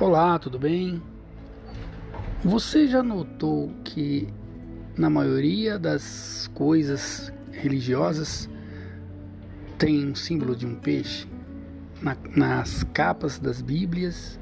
[0.00, 1.02] Olá, tudo bem?
[2.44, 4.28] Você já notou que
[4.96, 8.48] na maioria das coisas religiosas
[9.76, 11.26] tem um símbolo de um peixe?
[12.00, 14.38] Na, nas capas das Bíblias,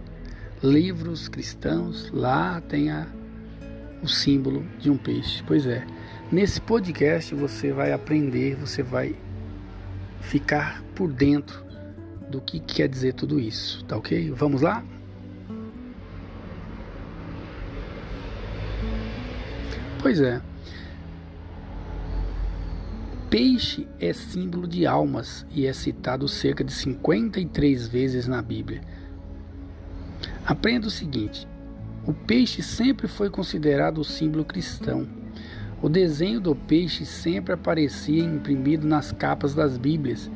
[0.62, 3.06] livros cristãos, lá tem a,
[4.02, 5.42] o símbolo de um peixe.
[5.46, 5.86] Pois é,
[6.30, 9.16] nesse podcast você vai aprender, você vai
[10.20, 11.64] ficar por dentro
[12.28, 14.30] do que quer dizer tudo isso, tá ok?
[14.32, 14.84] Vamos lá?
[20.06, 20.40] Pois é.
[23.28, 28.82] Peixe é símbolo de almas e é citado cerca de 53 vezes na Bíblia.
[30.46, 31.48] Aprenda o seguinte:
[32.06, 35.08] o peixe sempre foi considerado o símbolo cristão.
[35.82, 40.30] O desenho do peixe sempre aparecia imprimido nas capas das Bíblias.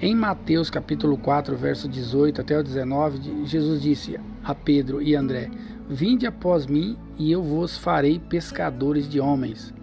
[0.00, 5.48] Em Mateus capítulo 4, verso 18 até o 19, Jesus disse a Pedro e André:
[5.88, 9.74] Vinde após mim e eu vos farei pescadores de homens.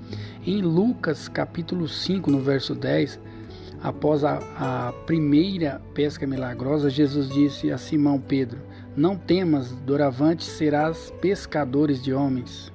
[0.45, 3.19] Em Lucas capítulo 5, no verso 10,
[3.83, 8.59] após a, a primeira pesca milagrosa, Jesus disse a Simão Pedro:
[8.95, 12.71] Não temas, doravante serás pescadores de homens.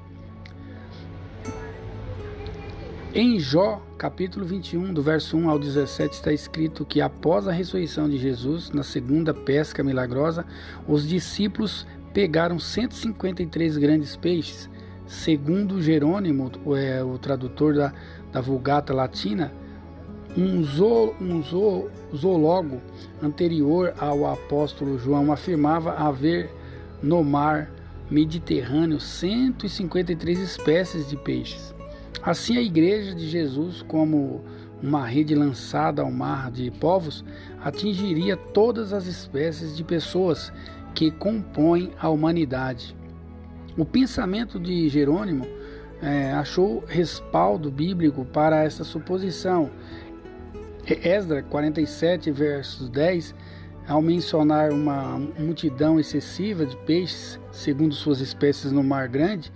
[3.16, 8.08] Em Jó, capítulo 21, do verso 1 ao 17, está escrito que após a ressurreição
[8.08, 10.44] de Jesus, na segunda pesca milagrosa,
[10.86, 14.70] os discípulos pegaram 153 grandes peixes.
[15.06, 17.92] Segundo Jerônimo, é, o tradutor da,
[18.32, 19.52] da Vulgata Latina,
[20.36, 22.80] um, zo, um zo, zoólogo
[23.22, 26.50] anterior ao apóstolo João afirmava haver
[27.02, 27.70] no mar
[28.10, 31.74] Mediterrâneo 153 espécies de peixes.
[32.22, 34.42] Assim, a Igreja de Jesus, como
[34.82, 37.24] uma rede lançada ao mar de povos,
[37.62, 40.52] atingiria todas as espécies de pessoas
[40.94, 42.96] que compõem a humanidade.
[43.76, 45.44] O pensamento de Jerônimo
[46.00, 49.70] é, achou respaldo bíblico para essa suposição.
[50.86, 53.34] Esdra 47, versos 10,
[53.88, 59.52] ao mencionar uma multidão excessiva de peixes, segundo suas espécies no Mar Grande,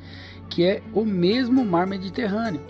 [0.49, 2.61] que é o mesmo Mar Mediterrâneo.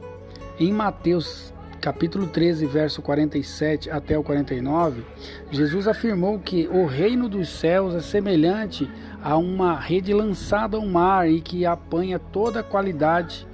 [0.59, 5.05] Em Mateus capítulo 13, verso 47 até o 49,
[5.51, 8.91] Jesus afirmou que o reino dos céus é semelhante
[9.23, 13.47] a uma rede lançada ao mar e que apanha toda a qualidade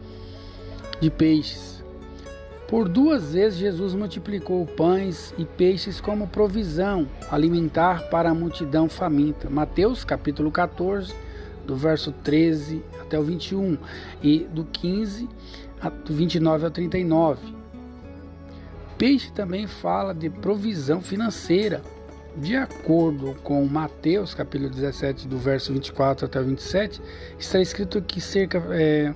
[1.00, 1.84] de peixes.
[2.68, 9.50] Por duas vezes Jesus multiplicou pães e peixes como provisão alimentar para a multidão faminta.
[9.50, 11.14] Mateus capítulo 14,
[11.66, 13.78] do verso 13 até o 21
[14.22, 15.28] e do 15
[16.04, 17.63] do 29 ao 39.
[18.98, 21.82] Peixe também fala de provisão financeira.
[22.36, 27.00] De acordo com Mateus, capítulo 17, do verso 24 até 27,
[27.38, 29.14] está escrito que cerca é,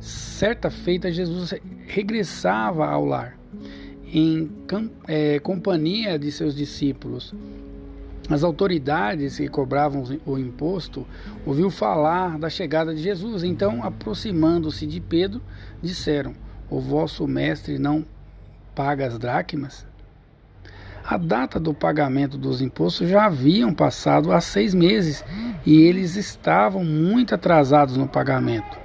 [0.00, 1.54] certa feita Jesus
[1.86, 3.38] regressava ao lar
[4.12, 4.50] em
[5.06, 7.34] é, companhia de seus discípulos.
[8.28, 11.06] As autoridades que cobravam o imposto
[11.44, 15.40] ouviu falar da chegada de Jesus, então, aproximando-se de Pedro,
[15.80, 16.34] disseram:
[16.68, 18.04] O vosso mestre não
[18.76, 19.86] paga as dracmas?
[21.02, 25.24] A data do pagamento dos impostos já haviam passado há seis meses
[25.64, 28.76] e eles estavam muito atrasados no pagamento.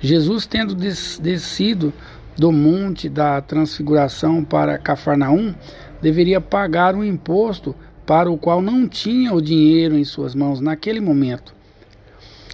[0.00, 1.92] Jesus, tendo descido
[2.36, 5.54] do monte da transfiguração para Cafarnaum,
[6.02, 7.74] deveria pagar um imposto
[8.04, 11.54] para o qual não tinha o dinheiro em suas mãos naquele momento.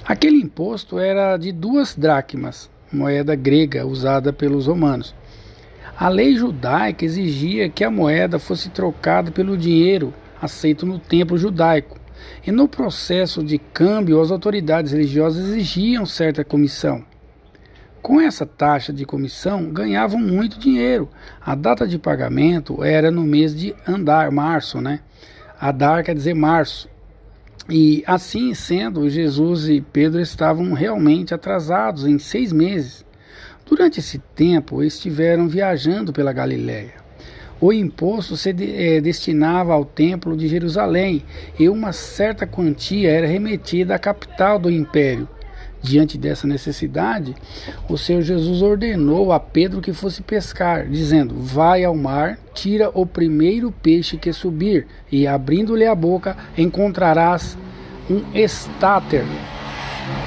[0.05, 5.15] Aquele imposto era de duas dracmas, moeda grega usada pelos romanos.
[5.97, 12.01] A lei judaica exigia que a moeda fosse trocada pelo dinheiro aceito no templo judaico.
[12.47, 17.05] E no processo de câmbio, as autoridades religiosas exigiam certa comissão.
[18.01, 21.09] Com essa taxa de comissão, ganhavam muito dinheiro.
[21.41, 25.01] A data de pagamento era no mês de andar, março, né?
[25.61, 26.89] Adar quer dizer março.
[27.69, 33.05] E assim sendo, Jesus e Pedro estavam realmente atrasados em seis meses.
[33.67, 37.03] Durante esse tempo, estiveram viajando pela Galiléia.
[37.61, 41.23] O imposto se é, destinava ao templo de Jerusalém
[41.57, 45.29] e uma certa quantia era remetida à capital do império.
[45.81, 47.37] Diante dessa necessidade,
[47.89, 53.07] o Senhor Jesus ordenou a Pedro que fosse pescar, dizendo: Vai ao mar, tira o
[53.07, 57.57] primeiro peixe que subir, e abrindo-lhe a boca, encontrarás
[58.11, 59.25] um estáter.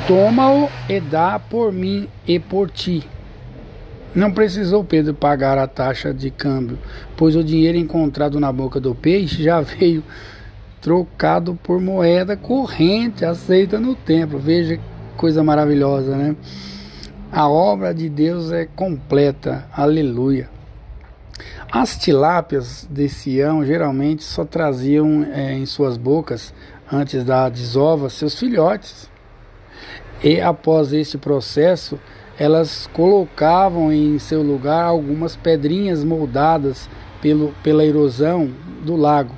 [0.07, 3.14] Toma-o e dá por mim e por ti.
[4.15, 6.79] Não precisou Pedro pagar a taxa de câmbio,
[7.17, 10.01] pois o dinheiro encontrado na boca do peixe já veio
[10.79, 14.39] trocado por moeda corrente aceita no templo.
[14.39, 14.83] Veja que
[15.17, 16.35] coisa maravilhosa, né?
[17.31, 19.67] A obra de Deus é completa.
[19.75, 20.49] Aleluia.
[21.69, 26.53] As tilápias de Sião geralmente só traziam é, em suas bocas,
[26.89, 29.09] antes da desova, seus filhotes.
[30.23, 31.99] E após este processo,
[32.37, 36.89] elas colocavam em seu lugar algumas pedrinhas moldadas
[37.21, 38.51] pelo, pela erosão
[38.83, 39.35] do lago.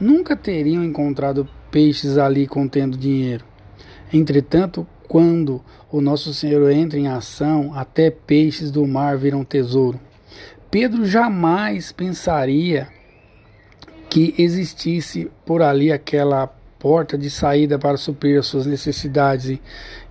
[0.00, 3.44] Nunca teriam encontrado peixes ali contendo dinheiro.
[4.12, 10.00] Entretanto, quando o nosso Senhor entra em ação, até peixes do mar viram tesouro.
[10.70, 12.88] Pedro jamais pensaria
[14.08, 16.52] que existisse por ali aquela
[16.84, 19.58] porta de saída para suprir as suas necessidades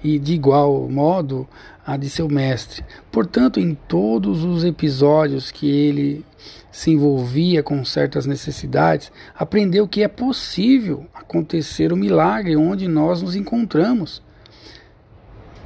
[0.04, 1.48] e, de igual modo
[1.86, 2.84] a de seu mestre.
[3.12, 6.26] Portanto, em todos os episódios que ele
[6.72, 13.36] se envolvia com certas necessidades, aprendeu que é possível acontecer o milagre onde nós nos
[13.36, 14.24] encontramos.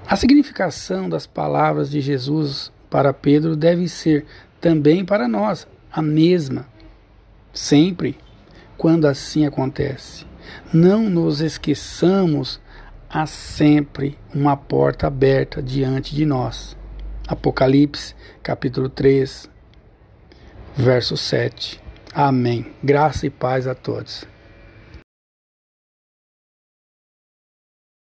[0.06, 4.26] A significação das palavras de Jesus para Pedro deve ser
[4.60, 6.68] também para nós a mesma,
[7.54, 8.18] sempre,
[8.78, 10.27] quando assim acontece.
[10.74, 12.60] Não nos esqueçamos,
[13.10, 16.76] há sempre uma porta aberta diante de nós.
[17.28, 19.50] Apocalipse, capítulo 3,
[20.76, 21.82] verso 7.
[22.14, 22.66] Amém.
[22.84, 24.26] Graça e paz a todos.